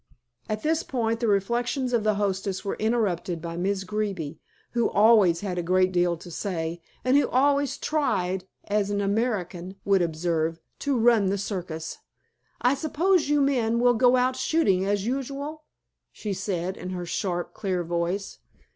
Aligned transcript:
At 0.49 0.63
this 0.63 0.81
point 0.81 1.19
the 1.19 1.27
reflections 1.27 1.93
of 1.93 2.03
the 2.03 2.15
hostess 2.15 2.65
were 2.65 2.73
interrupted 2.77 3.39
by 3.39 3.55
Miss 3.55 3.83
Greeby, 3.83 4.39
who 4.71 4.89
always 4.89 5.41
had 5.41 5.59
a 5.59 5.61
great 5.61 5.91
deal 5.91 6.17
to 6.17 6.31
say, 6.31 6.81
and 7.05 7.15
who 7.15 7.29
always 7.29 7.77
tried, 7.77 8.45
as 8.63 8.89
an 8.89 8.99
American 8.99 9.75
would 9.85 10.01
observe, 10.01 10.59
"to 10.79 10.97
run 10.97 11.27
the 11.27 11.37
circus." 11.37 11.99
"I 12.63 12.73
suppose 12.73 13.29
you 13.29 13.41
men 13.41 13.79
will 13.79 13.93
go 13.93 14.15
out 14.15 14.35
shooting 14.35 14.87
as 14.87 15.05
usual?" 15.05 15.65
she 16.11 16.33
said 16.33 16.77
in 16.77 16.89
her 16.89 17.05
sharp, 17.05 17.53
clear 17.53 17.83
voice. 17.83 18.39